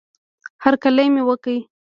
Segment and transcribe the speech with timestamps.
[0.63, 1.57] هرکلی مې وکړه